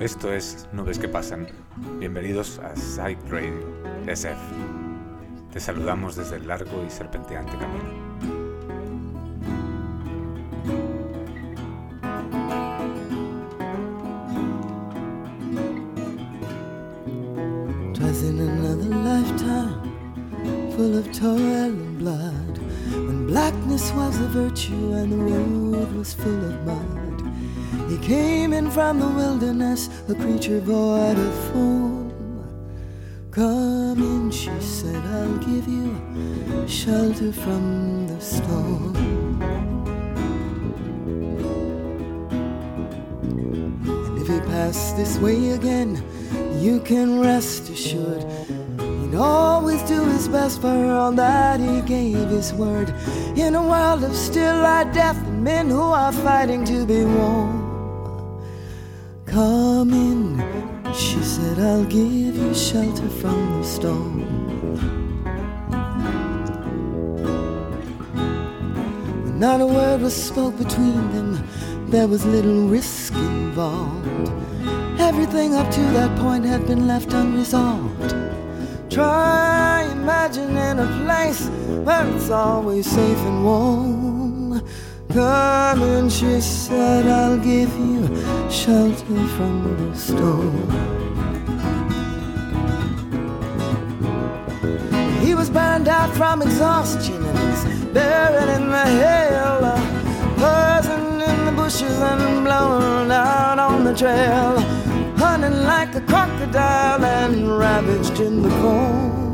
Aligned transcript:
Esto 0.00 0.32
es 0.32 0.68
Nubes 0.72 0.96
que 1.00 1.08
Pasan. 1.08 1.48
Bienvenidos 1.98 2.60
a 2.60 2.76
Psych 2.76 3.18
Radio 3.28 3.58
SF. 4.06 4.38
Te 5.52 5.58
saludamos 5.58 6.14
desde 6.14 6.36
el 6.36 6.46
largo 6.46 6.84
y 6.86 6.90
serpenteante 6.90 7.58
camino. 7.58 8.37
From 28.78 29.00
the 29.00 29.08
wilderness, 29.08 29.90
a 30.08 30.14
creature 30.14 30.60
void 30.60 31.18
of 31.18 31.34
form. 31.50 32.12
Come 33.32 33.98
in, 33.98 34.30
she 34.30 34.56
said, 34.60 35.02
I'll 35.16 35.38
give 35.38 35.66
you 35.66 35.90
shelter 36.68 37.32
from 37.32 38.06
the 38.06 38.20
storm. 38.20 38.94
And 43.82 44.22
if 44.22 44.28
he 44.28 44.38
pass 44.52 44.92
this 44.92 45.18
way 45.18 45.50
again, 45.58 46.00
you 46.60 46.78
can 46.78 47.18
rest 47.18 47.70
assured 47.70 48.24
he'd 48.78 49.16
always 49.16 49.82
do 49.88 50.04
his 50.04 50.28
best 50.28 50.60
for 50.60 50.78
all 50.92 51.10
that 51.10 51.58
he 51.58 51.80
gave 51.80 52.28
his 52.28 52.54
word. 52.54 52.94
In 53.34 53.56
a 53.56 53.62
world 53.72 54.04
of 54.04 54.14
still 54.14 54.56
light 54.62 54.94
death 54.94 55.18
and 55.26 55.42
men 55.42 55.68
who 55.68 55.82
are 55.82 56.12
fighting 56.12 56.64
to 56.66 56.86
be 56.86 57.04
warm. 57.04 57.57
Come 59.38 59.92
in, 59.92 60.42
she 60.92 61.22
said, 61.22 61.60
I'll 61.60 61.84
give 61.84 62.36
you 62.36 62.52
shelter 62.52 63.08
from 63.08 63.60
the 63.60 63.64
storm. 63.64 64.18
When 69.22 69.38
not 69.38 69.60
a 69.60 69.66
word 69.66 70.00
was 70.00 70.12
spoke 70.12 70.58
between 70.58 71.12
them, 71.12 71.48
there 71.86 72.08
was 72.08 72.26
little 72.26 72.66
risk 72.66 73.14
involved. 73.14 74.28
Everything 74.98 75.54
up 75.54 75.70
to 75.70 75.82
that 75.98 76.18
point 76.18 76.44
had 76.44 76.66
been 76.66 76.88
left 76.88 77.12
unresolved. 77.12 78.10
Try 78.90 79.84
imagining 79.92 80.80
a 80.80 80.88
place 81.04 81.46
where 81.86 82.08
it's 82.08 82.28
always 82.28 82.90
safe 82.90 83.18
and 83.18 83.44
warm. 83.44 84.07
In, 85.18 86.08
she 86.08 86.40
said, 86.40 87.06
I'll 87.06 87.38
give 87.38 87.70
you 87.76 88.06
shelter 88.48 89.26
from 89.36 89.90
the 89.90 89.96
storm. 89.96 90.70
He 95.20 95.34
was 95.34 95.50
burned 95.50 95.88
out 95.88 96.14
from 96.14 96.42
exhaustion 96.42 97.24
and 97.24 97.38
he's 97.38 97.84
buried 97.86 98.48
in 98.56 98.70
the 98.70 98.86
hail. 99.02 99.60
Buzzing 100.36 101.20
in 101.20 101.44
the 101.46 101.52
bushes 101.52 101.98
and 101.98 102.44
blown 102.44 103.10
out 103.10 103.58
on 103.58 103.82
the 103.82 103.94
trail. 103.94 104.60
Hunting 105.18 105.64
like 105.64 105.96
a 105.96 106.00
crocodile 106.02 107.04
and 107.04 107.58
ravaged 107.58 108.20
in 108.20 108.42
the 108.42 108.50
corn. 108.60 109.27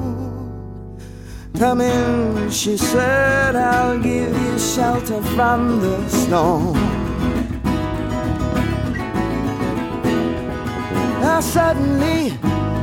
Come 1.59 1.83
in, 1.83 2.51
she 2.51 2.77
said, 2.77 3.55
I'll 3.55 3.97
give 4.01 4.37
you 4.43 4.59
shelter 4.59 5.23
from 5.23 5.81
the 5.81 6.09
storm. 6.09 6.75
Now 11.21 11.39
suddenly 11.39 12.31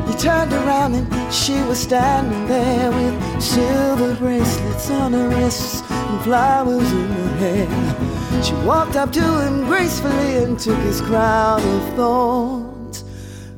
he 0.08 0.18
turned 0.18 0.54
around 0.54 0.96
and 0.96 1.34
she 1.34 1.62
was 1.64 1.80
standing 1.80 2.48
there 2.48 2.92
with 2.92 3.44
silver 3.44 4.16
bracelets 4.16 4.90
on 4.90 5.12
her 5.12 5.28
wrists 5.28 5.82
and 5.92 6.22
flowers 6.22 6.90
in 6.94 7.08
her 7.10 7.36
hair. 7.40 8.42
She 8.42 8.54
walked 8.66 8.96
up 8.96 9.12
to 9.12 9.42
him 9.42 9.66
gracefully 9.66 10.38
and 10.38 10.58
took 10.58 10.80
his 10.80 11.02
crown 11.02 11.62
of 11.62 11.96
thorns. 11.96 13.04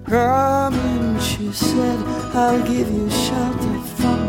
Come 0.07 0.73
in, 0.73 1.19
she 1.19 1.51
said, 1.51 1.99
I'll 2.33 2.65
give 2.67 2.91
you 2.91 3.11
shelter 3.11 3.79
from. 3.95 4.22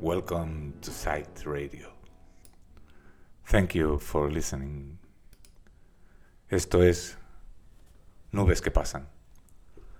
Welcome 0.00 0.74
to 0.80 0.90
Sight 0.90 1.44
Radio. 1.44 1.92
Thank 3.44 3.74
you 3.74 3.98
for 3.98 4.30
listening. 4.30 4.98
Esto 6.48 6.82
es 6.82 7.18
Nubes 8.32 8.62
que 8.62 8.70
pasan. 8.70 9.08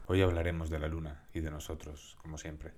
Hoy 0.07 0.23
hablaremos 0.23 0.71
de 0.71 0.79
la 0.79 0.89
luna 0.89 1.25
y 1.35 1.41
de 1.41 1.51
nosotros, 1.51 2.17
como 2.23 2.39
siempre. 2.39 2.73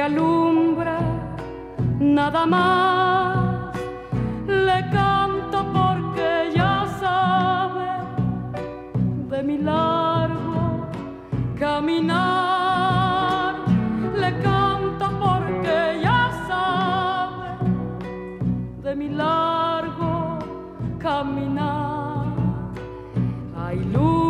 Alumbra 0.00 0.98
nada 1.98 2.46
más. 2.46 3.76
Le 4.46 4.88
canto 4.90 5.58
porque 5.72 6.52
ya 6.54 6.86
sabe 6.98 7.88
de 9.30 9.42
mi 9.42 9.58
largo 9.58 10.88
caminar. 11.58 13.54
Le 14.22 14.30
canto 14.42 15.06
porque 15.24 16.00
ya 16.02 16.30
sabe 16.48 17.50
de 18.82 18.96
mi 18.96 19.08
largo 19.08 20.38
caminar. 20.98 22.26
Ay, 23.56 23.78
lunita 23.92 24.29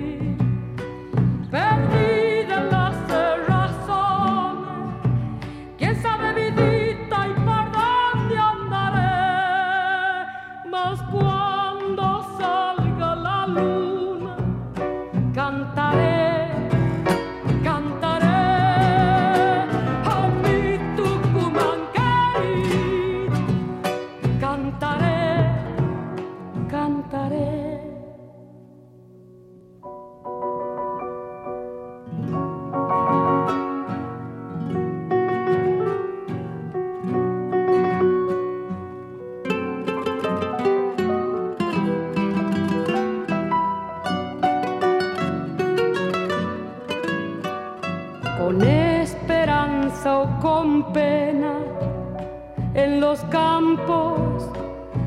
campos 53.31 54.49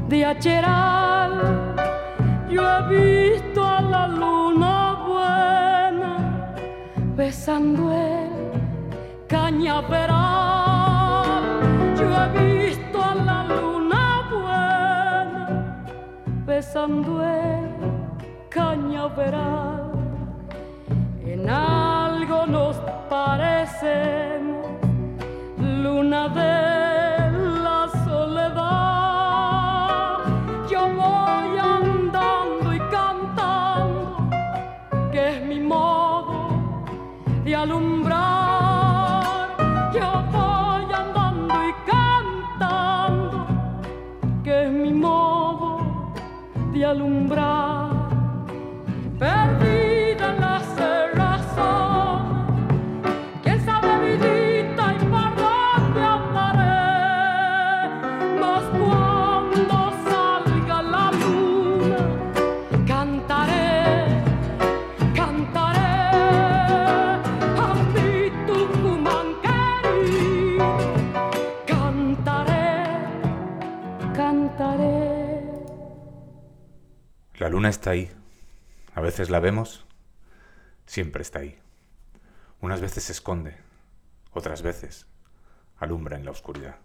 de 0.08 0.24
Acheral. 0.24 1.32
Yo 2.50 2.62
he 2.62 2.82
visto 2.88 3.64
a 3.64 3.80
la 3.80 4.08
luna 4.08 4.96
buena 5.06 6.12
besando 7.14 7.92
el 7.92 8.30
cañaveral. 9.28 10.24
Yo 11.98 12.06
he 12.22 12.28
visto 12.42 13.02
a 13.02 13.14
la 13.14 13.44
luna 13.44 14.04
buena 14.32 15.46
besando 16.46 17.22
el 17.22 17.70
cañaveral. 18.48 19.92
En 21.26 21.50
algo 21.50 22.46
nos 22.46 22.76
parecemos, 23.10 24.13
está 77.68 77.90
ahí. 77.90 78.10
A 78.94 79.00
veces 79.00 79.30
la 79.30 79.40
vemos, 79.40 79.84
siempre 80.86 81.22
está 81.22 81.40
ahí. 81.40 81.58
Unas 82.60 82.80
veces 82.80 83.04
se 83.04 83.12
esconde, 83.12 83.56
otras 84.32 84.62
veces 84.62 85.06
alumbra 85.78 86.16
en 86.16 86.24
la 86.24 86.30
oscuridad. 86.30 86.76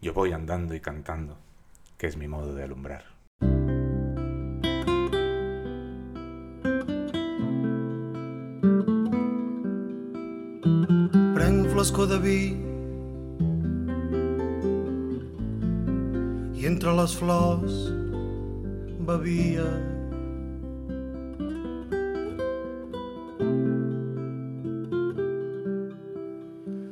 Yo 0.00 0.14
voy 0.14 0.32
andando 0.32 0.74
y 0.74 0.80
cantando, 0.80 1.38
que 1.98 2.06
es 2.06 2.16
mi 2.16 2.28
modo 2.28 2.54
de 2.54 2.64
alumbrar. 2.64 3.04
Prenc 11.34 11.66
un 11.66 12.08
de 12.08 12.18
vi 12.18 12.70
i 16.60 16.66
entre 16.66 16.92
les 16.92 17.16
flors 17.16 17.99
bevia. 19.06 19.66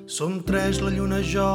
Som 0.06 0.40
tres, 0.42 0.80
la 0.80 0.90
lluna 0.90 1.20
jo 1.22 1.48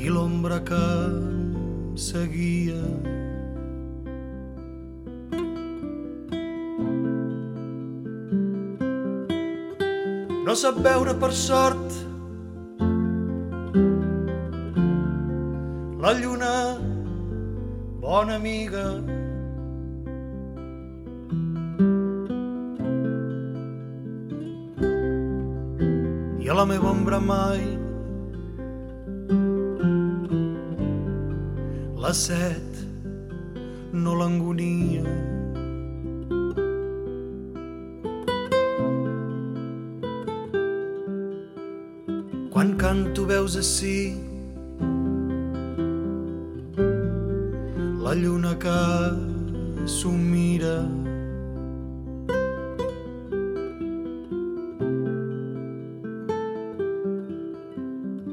i 0.00 0.08
l'ombra 0.08 0.58
que 0.64 0.80
em 0.80 1.96
seguia. 1.96 2.80
No 10.46 10.56
sap 10.58 10.80
veure 10.82 11.14
per 11.20 11.30
sort 11.36 12.09
la 16.00 16.14
lluna, 16.14 16.78
bona 18.00 18.36
amiga. 18.36 18.84
I 26.40 26.48
a 26.48 26.54
la 26.54 26.64
meva 26.64 26.88
ombra 26.90 27.20
mai 27.20 27.60
la 32.00 32.14
set 32.14 32.80
no 33.92 34.16
l'angonia. 34.22 35.04
Quan 42.50 42.74
canto 42.80 43.28
veus 43.28 43.60
així 43.60 44.29
la 48.10 48.16
lluna 48.16 48.58
que 48.58 49.86
s'ho 49.86 50.10
mira. 50.10 50.78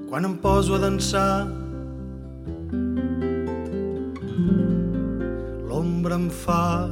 Quan 0.10 0.26
em 0.30 0.34
poso 0.46 0.74
a 0.78 0.80
dansar 0.82 1.46
l'ombra 5.68 6.18
em 6.22 6.26
fa 6.46 6.90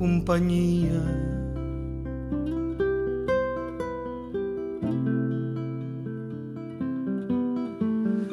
companyia. 0.00 1.04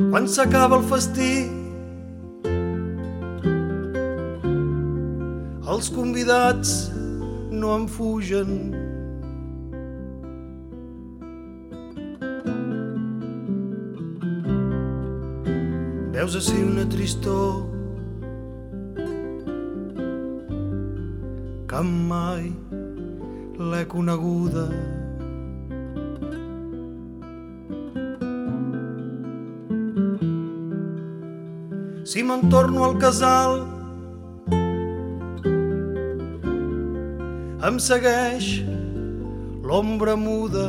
Quan 0.09 0.25
s'acaba 0.25 0.81
el 0.81 0.89
festí 0.95 1.56
els 5.77 5.91
convidats 5.94 6.69
no 7.53 7.75
em 7.75 7.83
fugen. 7.85 8.53
Veus 16.16 16.37
així 16.40 16.57
una 16.63 16.87
tristor 16.90 17.61
que 21.69 21.85
mai 22.09 22.49
l'he 23.69 23.85
coneguda. 23.94 24.68
Si 32.07 32.25
me'n 32.25 32.49
torno 32.49 32.87
al 32.90 32.97
casal, 32.97 33.67
em 37.68 37.78
segueix 37.83 38.45
l'ombra 39.69 40.14
muda. 40.16 40.68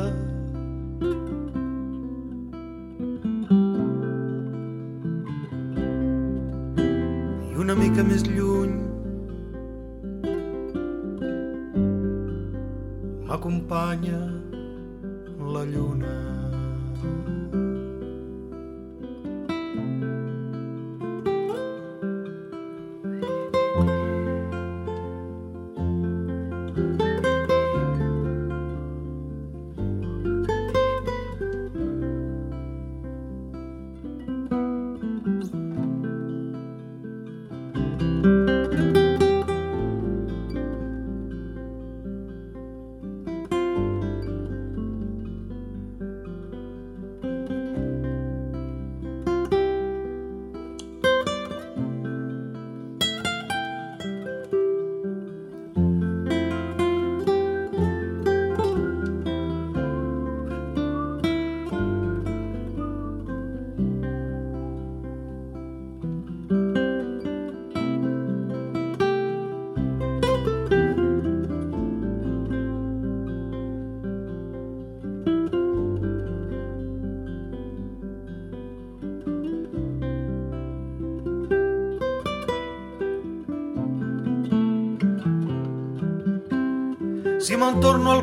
I 7.53 7.61
una 7.65 7.77
mica 7.79 8.03
més 8.09 8.27
lluny 8.27 8.75
m'acompanya 13.31 14.21
la 15.55 15.65
lluna. 15.71 16.17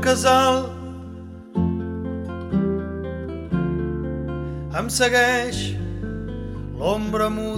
Casal 0.05 0.69
em 4.79 4.89
segueix 4.97 5.61
l'ombra 6.77 7.29
muda 7.37 7.54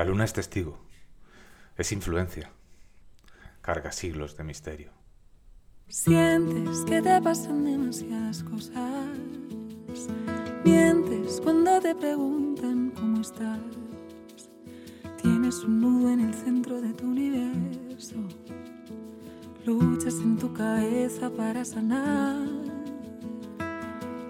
La 0.00 0.06
luna 0.06 0.24
es 0.24 0.32
testigo, 0.32 0.78
es 1.76 1.92
influencia, 1.92 2.50
carga 3.60 3.92
siglos 3.92 4.34
de 4.34 4.44
misterio. 4.44 4.92
Sientes 5.88 6.86
que 6.86 7.02
te 7.02 7.20
pasan 7.20 7.66
demasiadas 7.66 8.42
cosas. 8.44 9.10
Mientes 10.64 11.38
cuando 11.42 11.78
te 11.82 11.94
preguntan 11.94 12.92
cómo 12.96 13.20
estás. 13.20 13.60
Tienes 15.20 15.62
un 15.64 15.82
nudo 15.82 16.08
en 16.08 16.20
el 16.20 16.32
centro 16.32 16.80
de 16.80 16.94
tu 16.94 17.04
universo. 17.04 18.16
Luchas 19.66 20.14
en 20.14 20.38
tu 20.38 20.50
cabeza 20.54 21.28
para 21.28 21.62
sanar. 21.62 22.48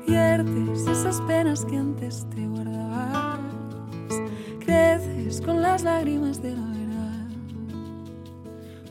Viertes 0.05 0.89
esas 0.89 1.21
penas 1.21 1.65
que 1.65 1.77
antes 1.77 2.29
te. 2.31 2.41
Con 5.45 5.63
las 5.63 5.85
lágrimas 5.85 6.43
de 6.43 6.51
la 6.55 6.67
verdad. 6.67 7.27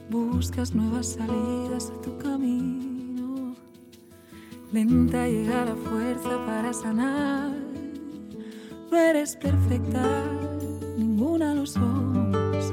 Buscas 0.09 0.73
nuevas 0.73 1.07
salidas 1.07 1.91
a 1.91 2.01
tu 2.01 2.17
camino. 2.17 3.55
Lenta 4.71 5.27
llega 5.27 5.65
la 5.65 5.75
fuerza 5.75 6.45
para 6.45 6.71
sanar. 6.73 7.51
No 8.89 8.97
eres 8.97 9.35
perfecta, 9.35 10.01
ninguna 10.97 11.53
lo 11.53 11.65
somos. 11.65 12.71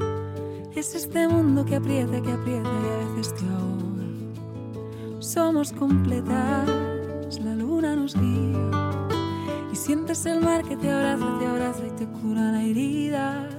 Es 0.75 0.95
este 0.95 1.27
mundo 1.27 1.65
que 1.65 1.75
aprieta, 1.75 2.21
que 2.21 2.31
aprieta 2.31 2.69
y 2.69 2.87
a 2.87 3.15
veces 3.15 3.35
te 3.35 3.45
ahoga. 3.45 5.21
Somos 5.21 5.73
completas, 5.73 7.39
la 7.43 7.55
luna 7.55 7.95
nos 7.95 8.15
guía. 8.15 8.76
Sientes 9.87 10.25
el 10.25 10.41
mar 10.41 10.65
que 10.65 10.75
te 10.75 10.91
abraza, 10.91 11.39
te 11.39 11.45
abraza 11.45 11.87
y 11.87 11.91
te 11.91 12.05
cura 12.07 12.51
la 12.51 12.61
herida. 12.61 13.56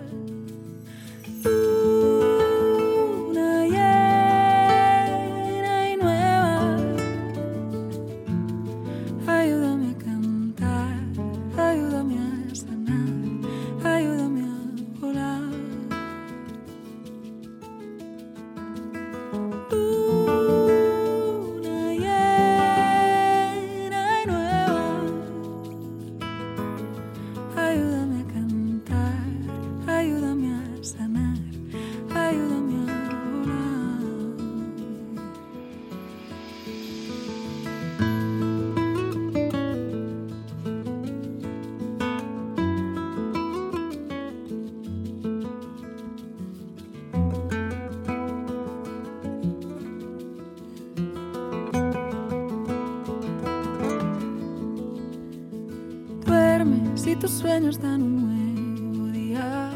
Tus 57.21 57.31
sueños 57.33 57.81
dan 57.81 58.03
un 58.03 58.17
nuevo 58.17 59.13
día. 59.13 59.71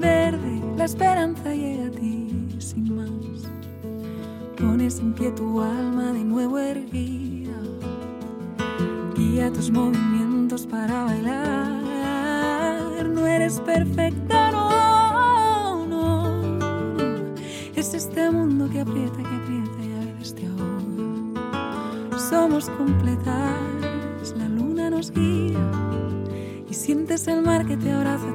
Verde, 0.00 0.60
la 0.76 0.84
esperanza 0.84 1.54
llega 1.54 1.86
a 1.86 1.90
ti 1.90 2.48
sin 2.58 2.96
más. 2.96 3.48
Pones 4.58 4.98
en 4.98 5.12
pie 5.14 5.30
tu 5.32 5.60
alma 5.60 6.12
de 6.12 6.24
nuevo 6.24 6.58
erguida. 6.58 7.52
Guía 9.14 9.52
tus 9.52 9.70
movimientos 9.70 10.66
para 10.66 11.04
bailar. 11.04 11.70
No 13.08 13.26
eres 13.26 13.60
perfecta, 13.60 14.50
no, 14.50 15.86
no. 15.86 16.42
Es 17.76 17.94
este 17.94 18.30
mundo 18.30 18.68
que 18.70 18.80
aprieta, 18.80 19.18
que 19.18 19.36
aprieta 19.36 19.84
y 19.84 19.92
a 19.92 20.00
veces 20.14 20.34
te 20.34 20.46
ahoga. 20.46 22.18
Somos 22.18 22.68
completas, 22.70 23.63
sientes 26.84 27.26
el 27.28 27.40
mar 27.40 27.66
que 27.66 27.78
te 27.78 27.90
abraza, 27.90 28.26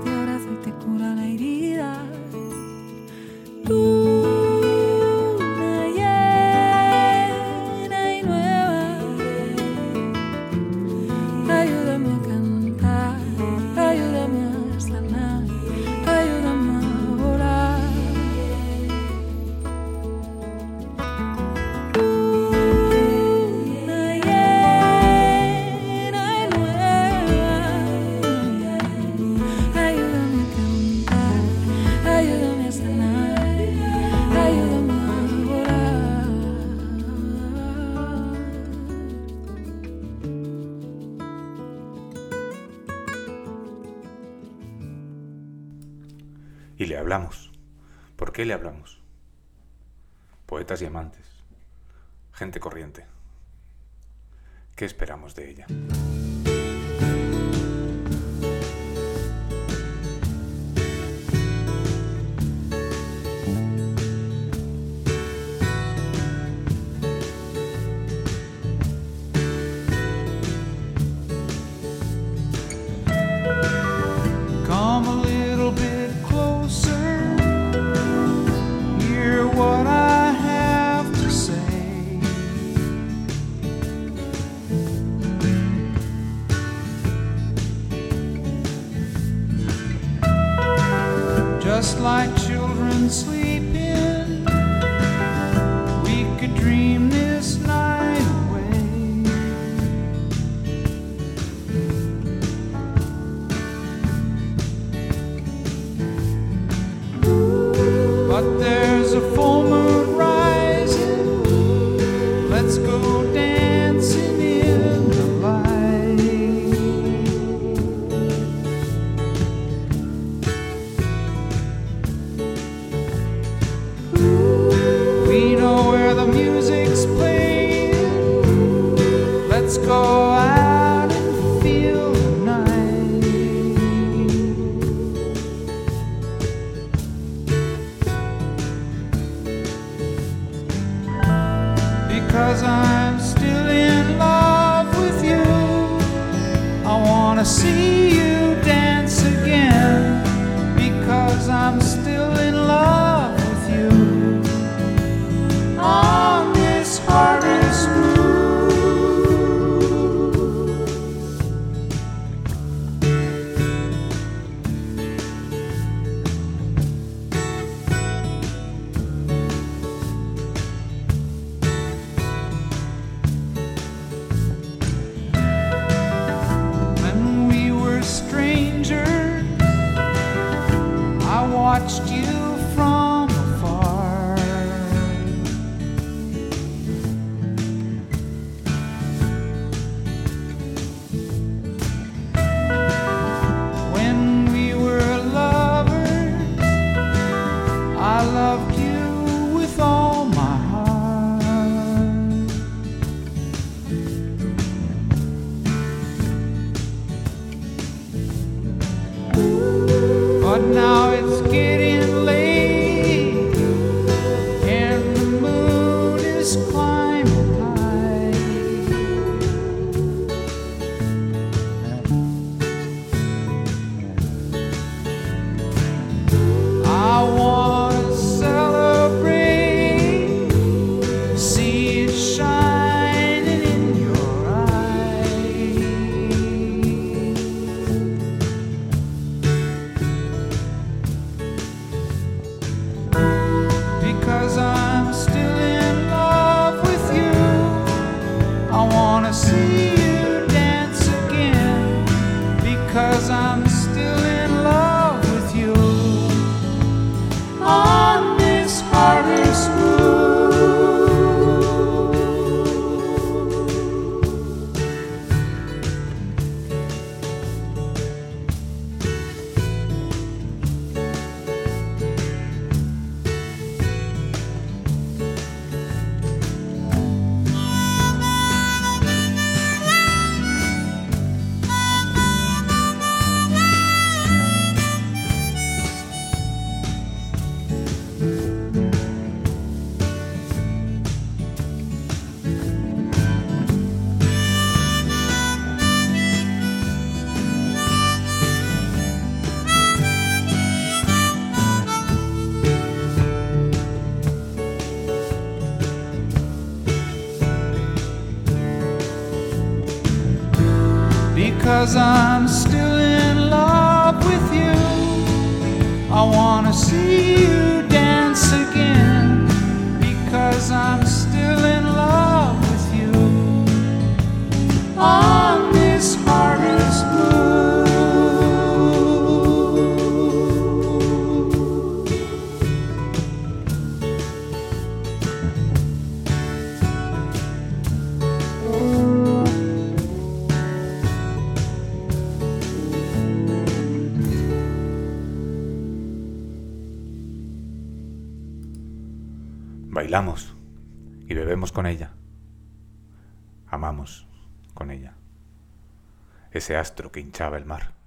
Astro 356.77 357.11
que 357.11 357.19
hinchaba 357.19 357.57
el 357.57 357.65
mar. 357.65 357.98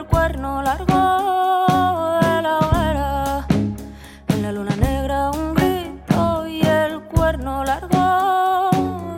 El 0.00 0.06
cuerno 0.06 0.62
largo 0.62 1.00
de 2.22 2.42
la 2.42 2.58
hoguera. 2.58 3.46
En 4.28 4.42
la 4.42 4.52
luna 4.52 4.74
negra 4.76 5.30
un 5.30 5.54
grito 5.54 6.46
y 6.46 6.62
el 6.62 7.00
cuerno 7.00 7.64
largo 7.64 8.70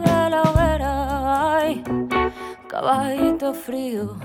de 0.05 0.31
la 0.31 0.42
hoguera. 0.42 1.57
Ay, 1.57 1.85
caballito 2.68 3.55
frío, 3.55 4.16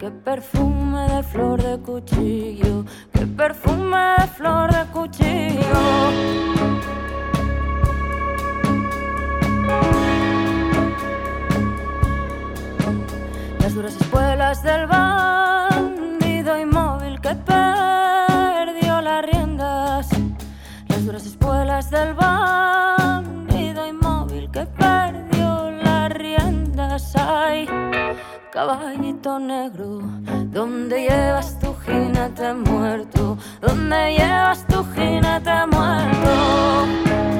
qué 0.00 0.10
perfume 0.10 1.02
de 1.14 1.22
flor 1.22 1.62
de 1.62 1.78
cuchillo, 1.78 2.84
qué 3.12 3.26
perfume 3.26 4.16
de 4.18 4.26
flor 4.26 4.72
de 4.72 4.84
cuchillo. 4.86 6.59
Las 13.70 13.76
duras 13.76 13.96
espuelas 14.00 14.62
del 14.64 14.86
bandido 14.88 16.58
inmóvil 16.58 17.20
que 17.20 17.36
perdió 17.36 19.00
las 19.00 19.24
riendas, 19.24 20.08
las 20.88 21.06
duras 21.06 21.24
espuelas 21.24 21.88
del 21.88 22.14
bandido 22.14 23.86
inmóvil 23.86 24.50
que 24.50 24.66
perdió 24.66 25.70
las 25.70 26.10
riendas. 26.10 27.14
Ay, 27.14 27.68
caballito 28.52 29.38
negro, 29.38 30.00
¿dónde 30.46 31.02
llevas 31.08 31.56
tu 31.60 31.72
jinete 31.86 32.52
muerto? 32.52 33.38
¿Dónde 33.60 34.16
llevas 34.18 34.66
tu 34.66 34.84
jinete 34.94 35.66
muerto? 35.70 37.39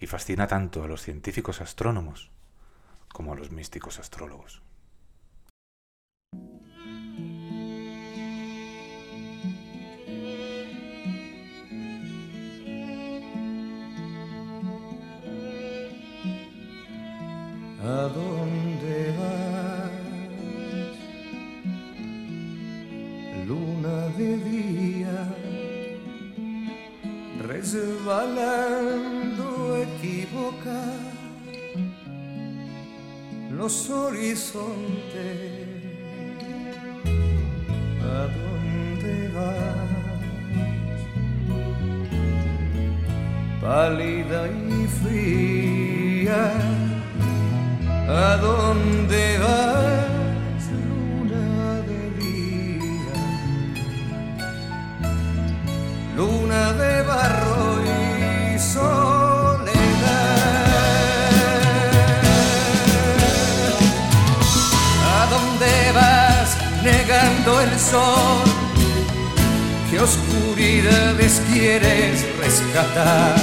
y 0.00 0.06
fascina 0.06 0.46
tanto 0.46 0.82
a 0.82 0.88
los 0.88 1.02
científicos 1.02 1.60
astrónomos 1.60 2.30
como 3.12 3.32
a 3.32 3.36
los 3.36 3.50
místicos 3.50 3.98
astrólogos. 3.98 4.62
¿A 17.82 18.08
dónde 18.14 19.14
vas? 19.18 19.90
Luna 23.46 24.08
de 24.16 24.36
día, 24.36 25.34
los 33.60 33.90
horizontes. 33.90 35.68
¿A 38.02 38.20
dónde 38.38 39.14
vas? 39.36 39.90
Pálida 43.60 44.40
y 44.48 44.86
fría. 45.00 46.44
¿A 48.08 48.36
dónde 48.38 49.22
vas, 49.44 49.99
sol? 67.90 68.44
¿Qué 69.90 69.98
oscuridades 69.98 71.42
quieres 71.52 72.24
rescatar? 72.38 73.34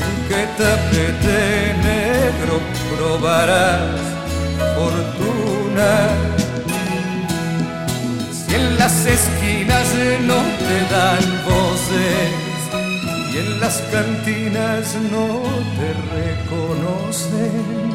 ¿En 0.00 0.12
qué 0.28 0.42
tapete 0.58 1.74
negro 1.90 2.54
probarás 2.96 4.00
fortuna? 4.76 5.92
Si 8.32 8.54
en 8.54 8.78
las 8.78 9.06
esquinas 9.06 9.86
no 10.30 10.40
te 10.66 10.78
dan 10.94 11.24
voces 11.44 12.54
y 13.32 13.36
en 13.38 13.60
las 13.60 13.76
cantinas 13.92 14.96
no 15.12 15.26
te 15.76 15.88
reconocen. 16.16 17.93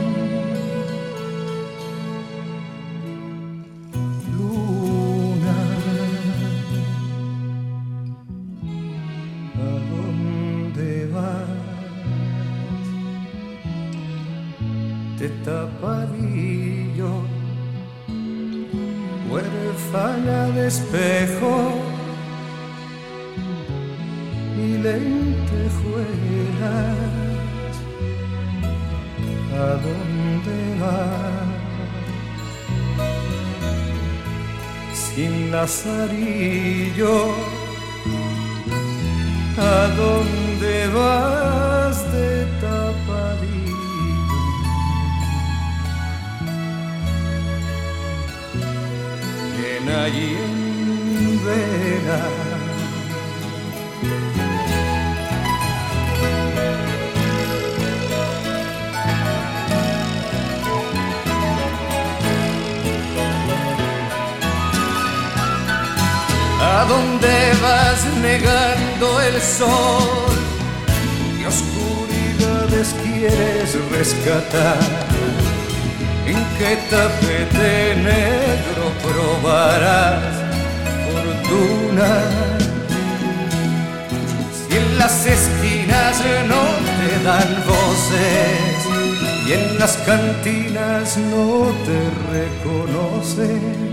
Lazarillo, 35.69 37.15
¿a 39.55 39.87
dónde 40.01 40.87
vas 40.95 42.11
de 42.11 42.45
tapadillo? 42.59 43.77
en 49.77 49.89
allí 49.89 50.37
en 50.43 51.45
Vera. 51.45 52.38
¿A 66.71 66.85
dónde 66.85 67.51
vas 67.63 68.05
negando 68.21 69.21
el 69.21 69.41
sol? 69.41 70.29
¿Qué 71.37 71.47
oscuridades 71.47 72.95
quieres 73.03 73.75
rescatar? 73.89 74.77
¿En 76.27 76.37
qué 76.59 76.77
tapete 76.91 77.95
negro 77.95 78.85
probarás 79.03 80.35
fortuna? 81.07 82.09
Si 84.53 84.77
en 84.77 84.97
las 84.99 85.25
esquinas 85.25 86.21
no 86.47 86.63
te 86.99 87.23
dan 87.23 87.51
voces 87.65 88.79
y 89.47 89.53
en 89.53 89.79
las 89.79 89.97
cantinas 90.05 91.17
no 91.17 91.73
te 91.85 91.99
reconocen. 92.31 93.88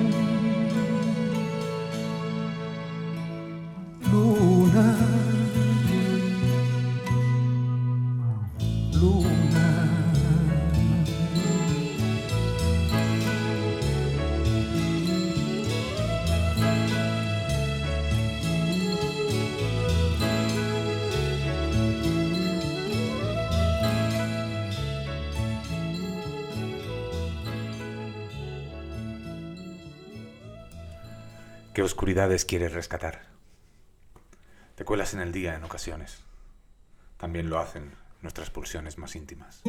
¿Qué 32.16 32.20
oscuridades 32.20 32.46
quieres 32.46 32.72
rescatar? 32.72 33.20
Te 34.74 34.86
cuelas 34.86 35.12
en 35.12 35.20
el 35.20 35.32
día 35.32 35.54
en 35.54 35.64
ocasiones. 35.64 36.22
También 37.18 37.50
lo 37.50 37.58
hacen 37.58 37.92
nuestras 38.22 38.48
pulsiones 38.48 38.96
más 38.96 39.16
íntimas. 39.16 39.60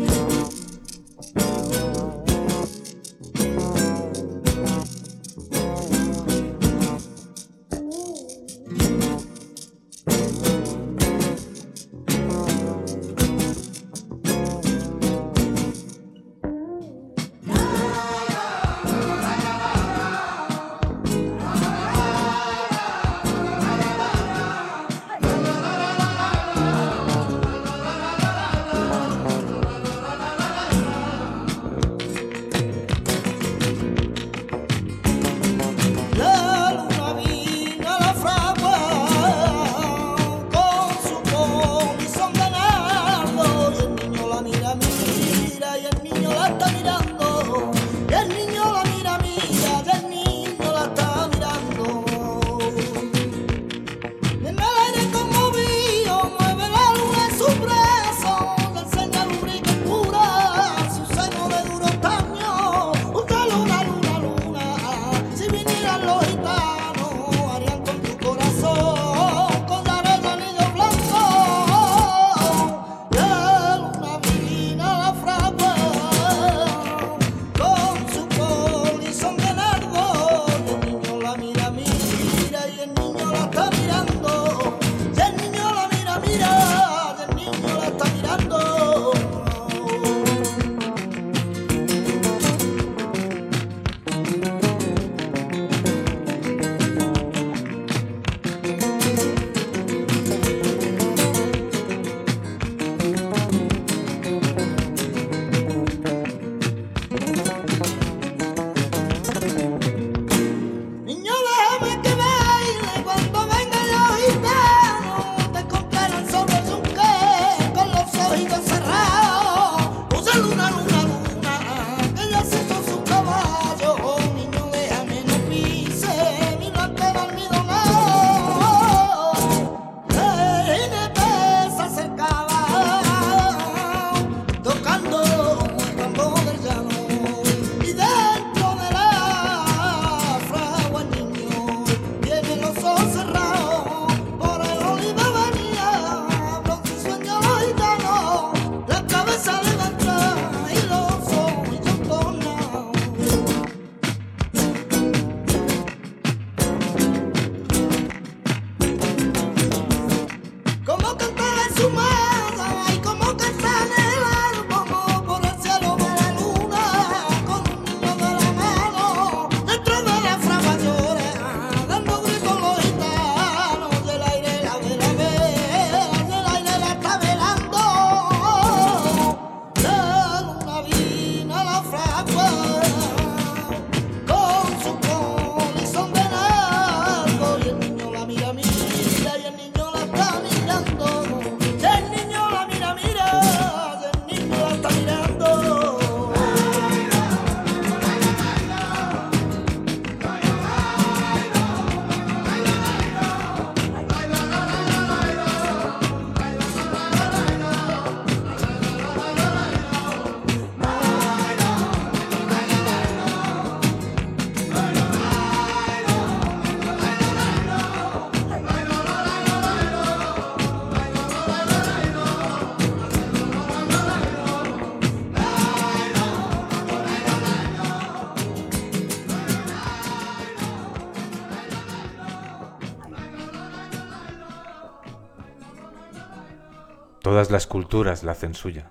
Todas 237.27 237.51
las 237.51 237.67
culturas 237.67 238.23
la 238.23 238.31
hacen 238.31 238.53
suya. 238.53 238.89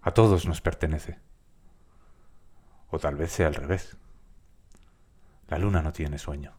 A 0.00 0.12
todos 0.12 0.46
nos 0.46 0.62
pertenece. 0.62 1.20
O 2.88 2.98
tal 2.98 3.16
vez 3.16 3.32
sea 3.32 3.48
al 3.48 3.54
revés. 3.54 3.98
La 5.48 5.58
luna 5.58 5.82
no 5.82 5.92
tiene 5.92 6.16
sueño. 6.16 6.54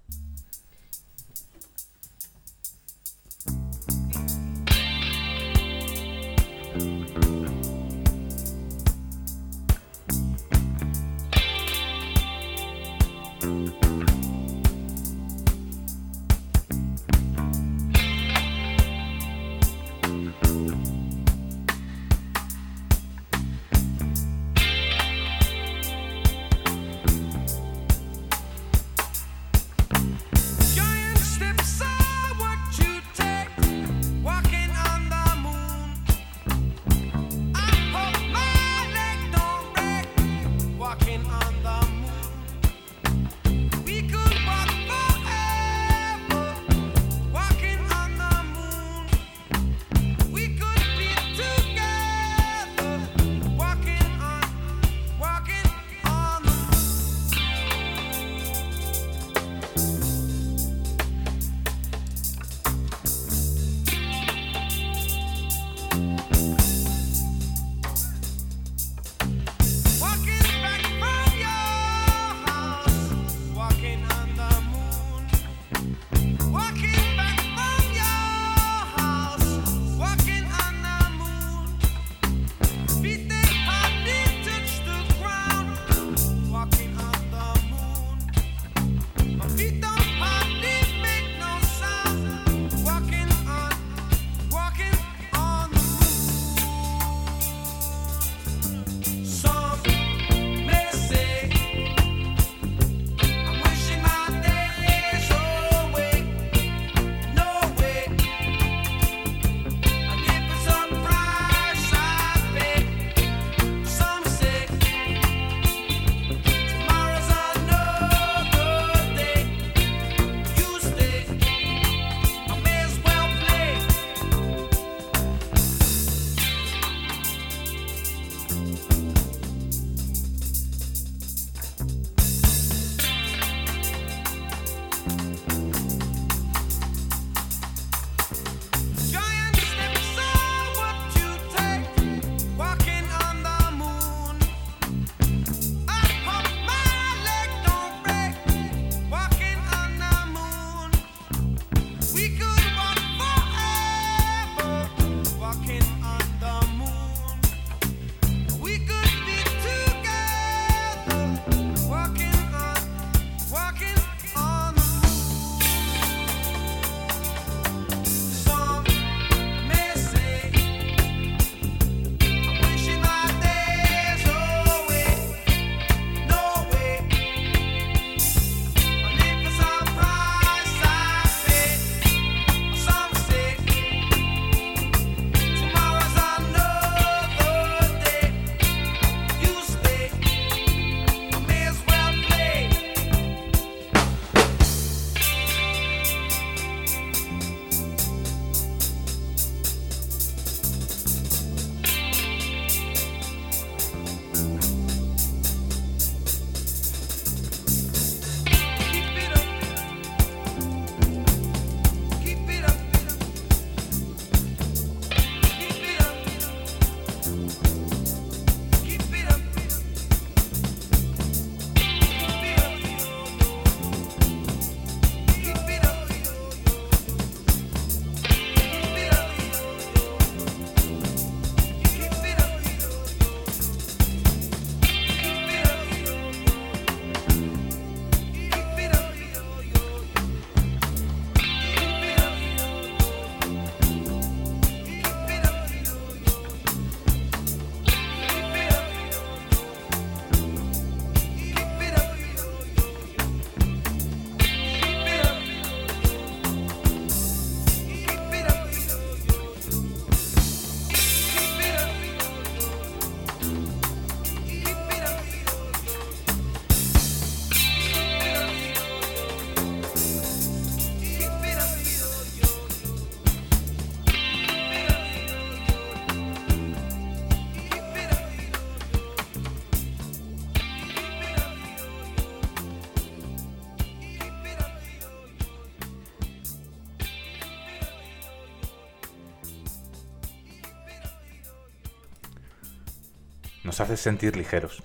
Nos 293.78 293.86
haces 293.86 294.02
sentir 294.02 294.36
ligeros 294.36 294.82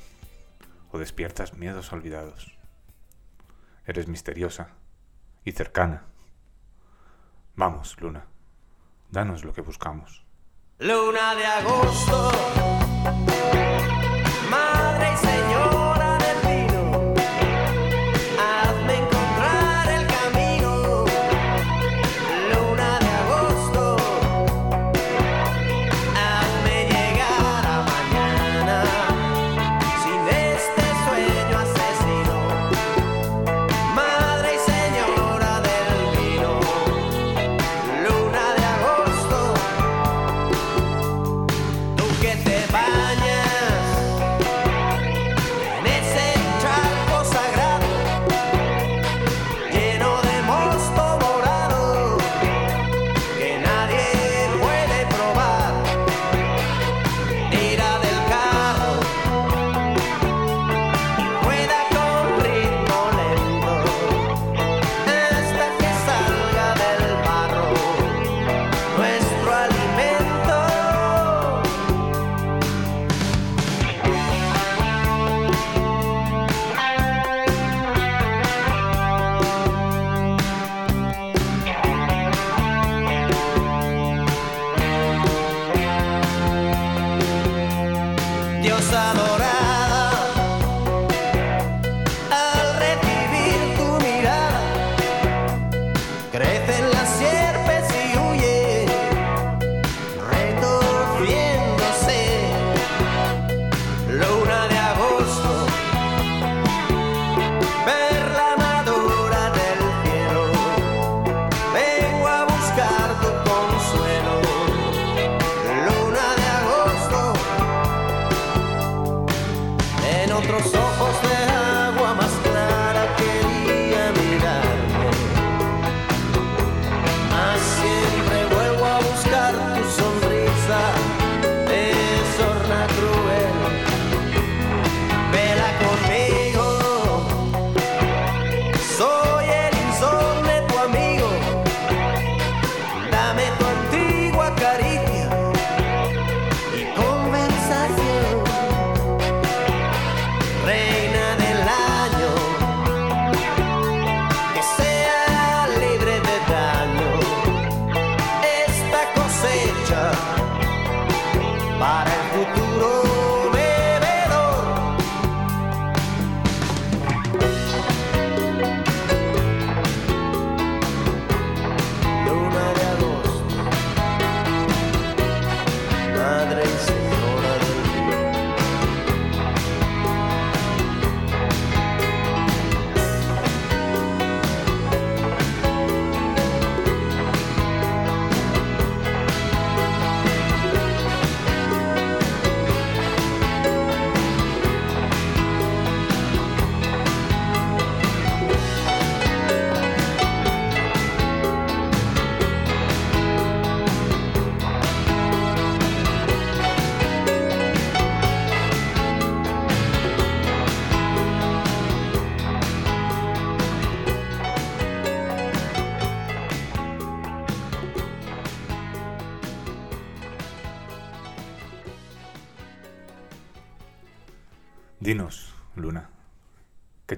o 0.91 0.99
despiertas 0.99 1.55
miedos 1.55 1.95
olvidados. 1.95 2.59
Eres 3.87 4.07
misteriosa 4.07 4.69
y 5.47 5.53
cercana. 5.53 6.05
Vamos, 7.57 7.99
Luna, 8.03 8.27
danos 9.09 9.47
lo 9.47 9.55
que 9.55 9.63
buscamos. 9.63 10.27
Luna 10.79 11.35
de 11.35 11.47
agosto. 11.47 12.33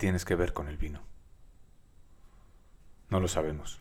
tienes 0.05 0.27
que 0.27 0.35
ver 0.35 0.53
con 0.53 0.69
el 0.69 0.77
vino? 0.77 1.01
No 3.09 3.21
lo 3.21 3.27
sabemos. 3.27 3.81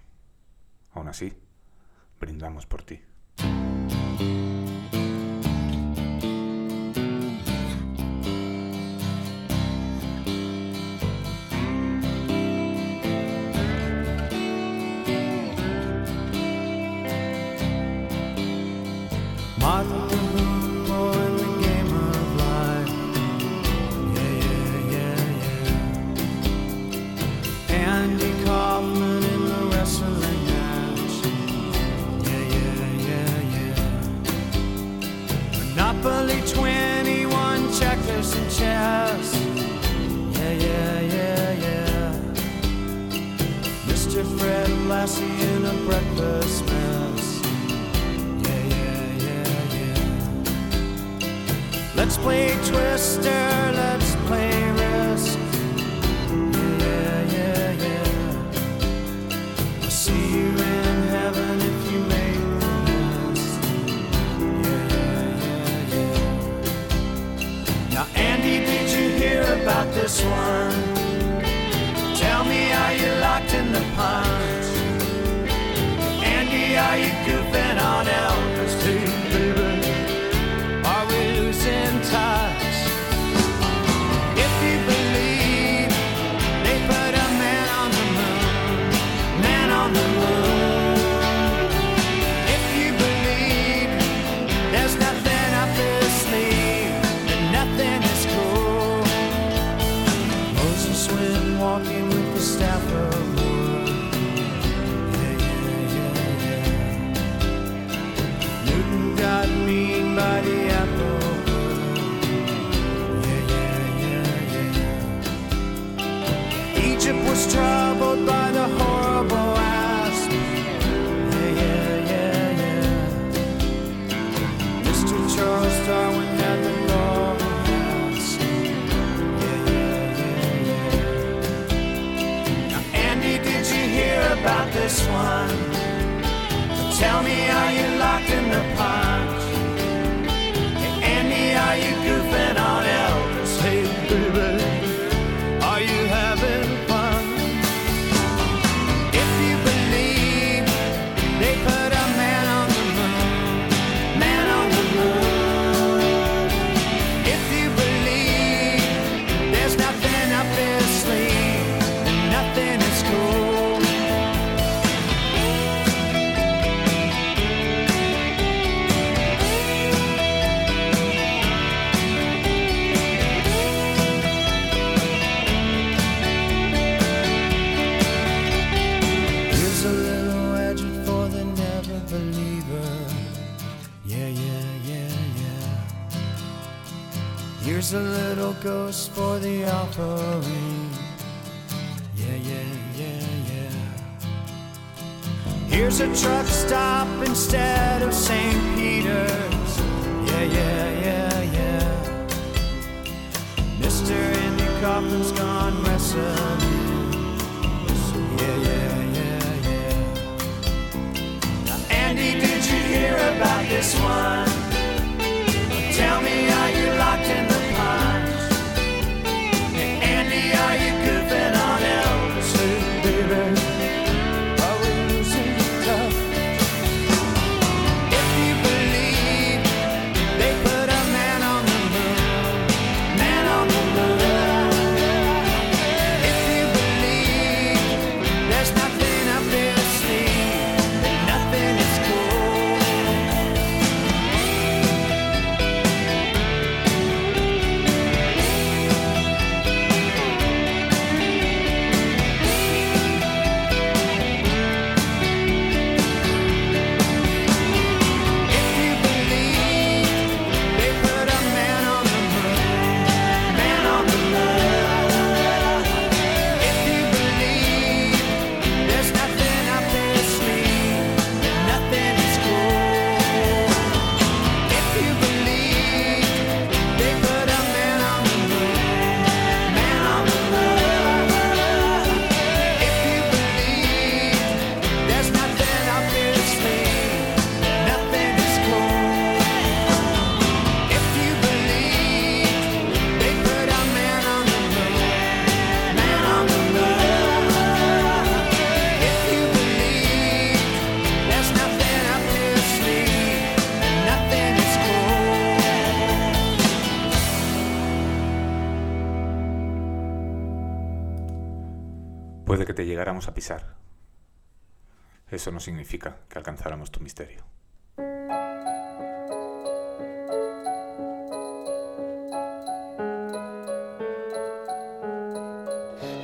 significa 315.63 316.17
que 316.29 316.37
alcanzáramos 316.37 316.91
tu 316.91 316.99
misterio. 316.99 317.43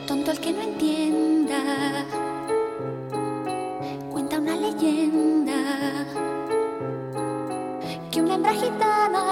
Tonto 0.07 0.31
el 0.31 0.39
que 0.39 0.51
no 0.51 0.61
entienda, 0.61 2.05
cuenta 4.11 4.39
una 4.39 4.55
leyenda 4.55 6.05
que 8.11 8.21
una 8.21 8.35
hembra 8.35 8.53
gitana 8.53 9.23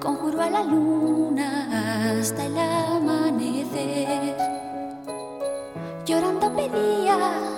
conjuró 0.00 0.42
a 0.42 0.50
la 0.50 0.62
luna 0.62 2.18
hasta 2.20 2.44
el 2.46 2.58
amanecer. 2.58 4.36
Llorando 6.04 6.54
pedía 6.54 7.55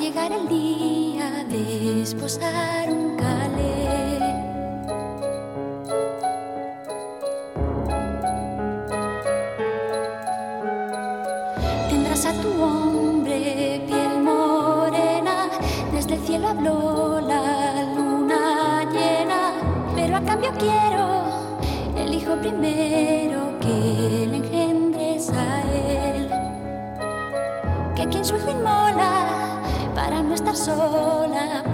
llegará 0.00 0.36
el 0.36 0.48
día 0.48 1.44
de 1.44 2.02
esposar 2.02 2.90
un 2.90 3.16
calé. 3.18 4.18
Tendrás 11.90 12.24
a 12.24 12.32
tu 12.40 12.50
hombre 12.62 13.82
piel 13.86 14.22
morena, 14.22 15.50
desde 15.92 16.14
el 16.14 16.20
cielo 16.22 16.48
habló 16.48 17.20
la 17.20 17.82
luna 17.94 18.84
llena, 18.90 19.52
pero 19.94 20.16
a 20.16 20.20
cambio 20.22 20.50
quiero 20.58 21.04
el 21.94 22.14
hijo 22.14 22.36
primero 22.36 23.58
que 23.60 24.26
le 24.30 24.36
engendres 24.38 25.28
a 25.28 25.60
él, 25.62 26.30
que 27.94 28.08
quien 28.08 28.24
su 28.24 28.36
hijo 28.36 28.50
inmola 28.50 29.29
no 30.22 30.34
estar 30.34 30.56
sola. 30.56 31.69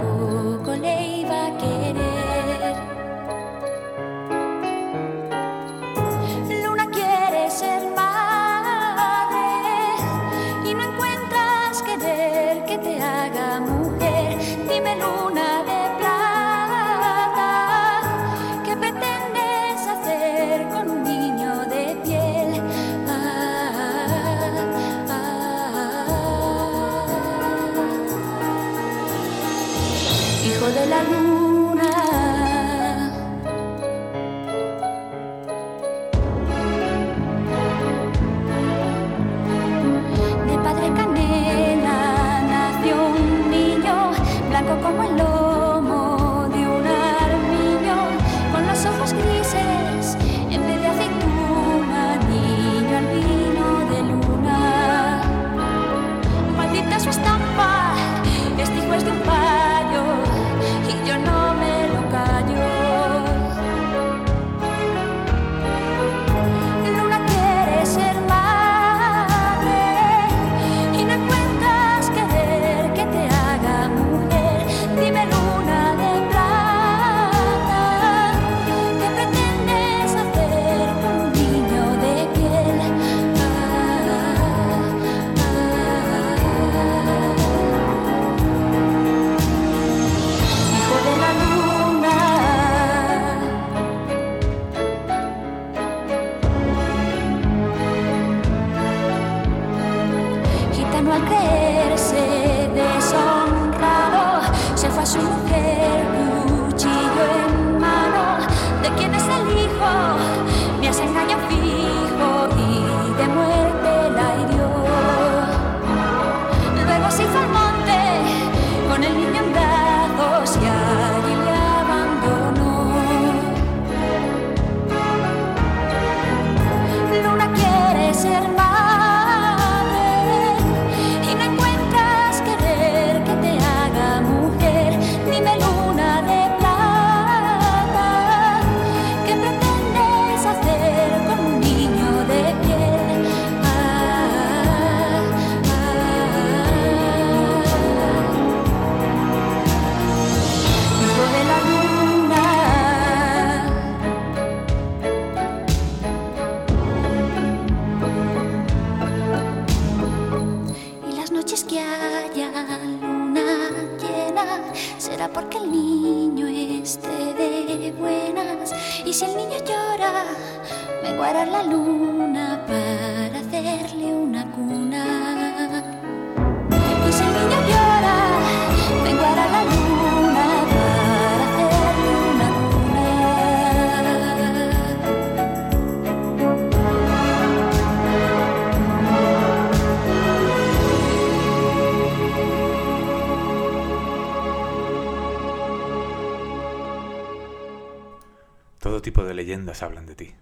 leyendas 199.67 199.83
hablan 199.83 200.05
de 200.05 200.15
ti. 200.15 200.35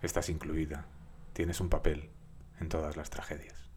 Estás 0.00 0.30
incluida. 0.30 0.86
Tienes 1.34 1.60
un 1.60 1.68
papel 1.68 2.08
en 2.58 2.70
todas 2.70 2.96
las 2.96 3.10
tragedias. 3.10 3.69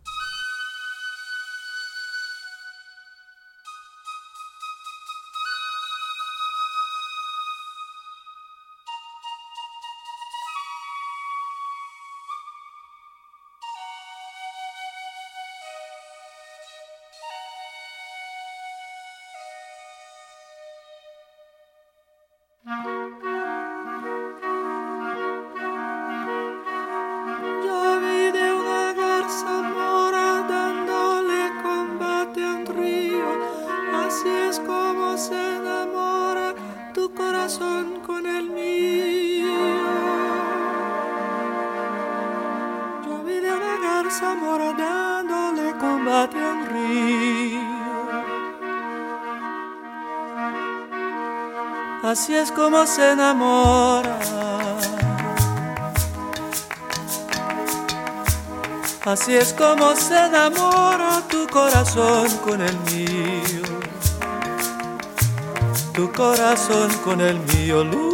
así 52.23 52.35
es 52.35 52.53
como 52.53 52.85
se 52.87 53.11
enamora. 53.11 54.17
Así 59.03 59.35
es 59.35 59.51
como 59.51 59.93
se 59.93 60.17
enamora 60.27 61.21
tu 61.27 61.45
corazón 61.47 62.29
con 62.45 62.61
el 62.61 62.79
mío. 62.91 63.63
Tu 65.93 66.09
corazón 66.13 66.89
con 67.03 67.19
el 67.19 67.37
mío, 67.39 67.83
luz. 67.83 68.12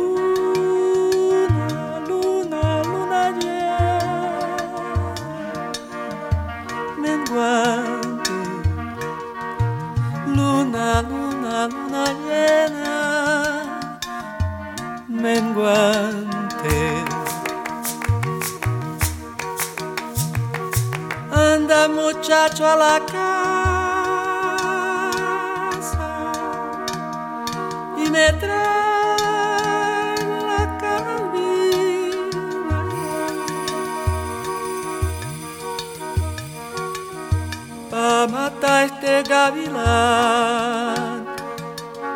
muchacho 21.88 22.68
a 22.68 22.76
la 22.76 23.00
casa 23.06 24.34
y 27.98 28.10
me 28.10 28.34
trae 28.34 30.18
la 30.50 30.78
carabina 30.82 32.82
para 37.90 38.28
matar 38.28 38.86
este 38.86 39.24
gavilán 39.24 41.26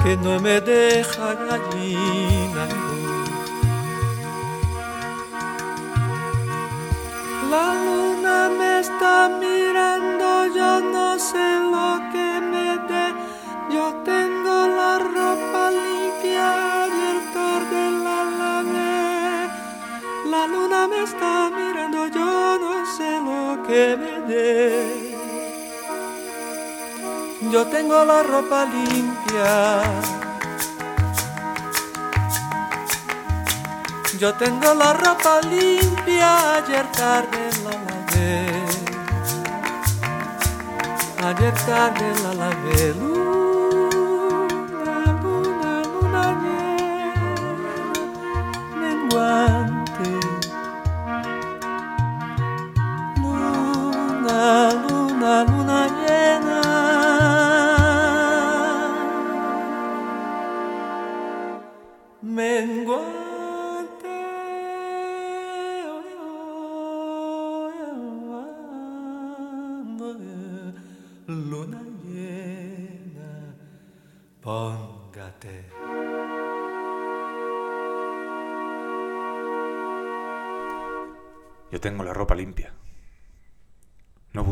que 0.03 0.18
no 0.18 0.39
me 0.39 0.59
deja 0.59 1.36
gallina. 1.36 2.68
La 7.49 7.74
luna 7.86 8.49
me 8.49 8.80
está 8.80 9.14
yo 10.55 10.79
no 10.79 11.17
sé 11.19 11.59
lo 11.73 11.99
que 12.11 12.27
me 12.51 12.67
dé. 12.89 13.13
Yo 13.71 13.86
tengo 14.03 14.67
la 14.79 14.99
ropa 14.99 15.71
limpia 15.71 16.47
y 16.88 16.99
el 17.11 18.03
la 18.03 18.19
lavé. 18.39 19.49
La 20.25 20.47
luna 20.47 20.88
me 20.88 21.03
está 21.03 21.49
mirando, 21.49 22.07
yo 22.07 22.59
no 22.59 22.86
sé 22.95 23.09
lo 23.29 23.63
que 23.63 23.97
me 24.01 24.13
dé. 24.31 25.13
Yo 27.51 27.65
tengo 27.67 28.05
la 28.05 28.23
ropa 28.23 28.65
limpia. 28.65 29.81
Yo 34.19 34.34
tengo 34.36 34.73
la 34.73 34.93
ropa 34.93 35.41
limpia, 35.41 36.55
ayer 36.55 36.86
tarde 36.93 37.49
en 37.49 37.63
la 37.65 37.92
a 41.24 41.34
ghețarele 41.34 42.32
la 42.38 42.49
velul 42.63 43.12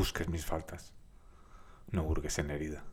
busques 0.02 0.30
mis 0.30 0.44
faltas, 0.44 0.94
no 1.92 2.02
hurgues 2.04 2.40
en 2.40 2.50
herida. 2.50 2.84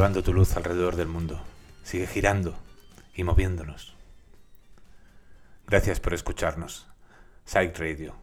Llevando 0.00 0.22
tu 0.22 0.32
luz 0.32 0.56
alrededor 0.56 0.96
del 0.96 1.08
mundo. 1.08 1.38
Sigue 1.82 2.06
girando 2.06 2.56
y 3.14 3.22
moviéndonos. 3.22 3.94
Gracias 5.66 6.00
por 6.00 6.14
escucharnos. 6.14 6.88
Psych 7.44 7.78
Radio. 7.78 8.14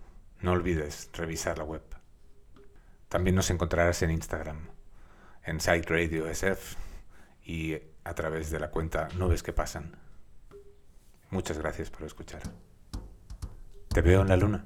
No 0.41 0.53
olvides 0.53 1.07
revisar 1.13 1.59
la 1.59 1.65
web. 1.65 1.83
También 3.09 3.35
nos 3.35 3.51
encontrarás 3.51 4.01
en 4.01 4.09
Instagram, 4.09 4.69
en 5.43 5.61
Psych 5.61 5.87
Radio 5.87 6.27
SF 6.27 6.77
y 7.45 7.77
a 8.03 8.15
través 8.15 8.49
de 8.49 8.59
la 8.59 8.71
cuenta 8.71 9.09
Nubes 9.15 9.43
que 9.43 9.53
pasan. 9.53 9.97
Muchas 11.29 11.59
gracias 11.59 11.91
por 11.91 12.07
escuchar. 12.07 12.41
Te 13.89 14.01
veo 14.01 14.21
en 14.21 14.29
la 14.29 14.37
luna. 14.37 14.65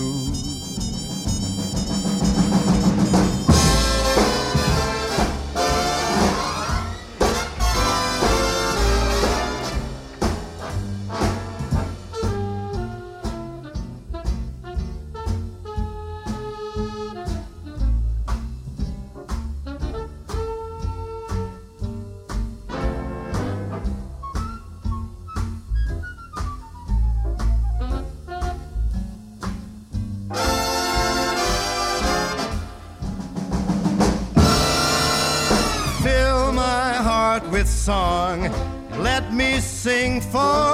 Song, 38.31 39.03
let 39.03 39.33
me 39.33 39.59
sing 39.59 40.21
forevermore. 40.21 40.70